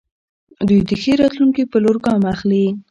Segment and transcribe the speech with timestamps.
[0.67, 2.65] دوی د ښې راتلونکې په لور ګام اخلي.